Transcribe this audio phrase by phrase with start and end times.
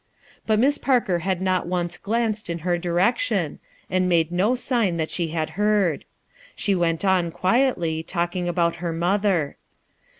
[0.47, 5.11] But Miss Parker had not once glanced in her direction, and made no sign that
[5.11, 6.05] she had heard.
[6.55, 9.57] She went on, quietly, talking about her brother.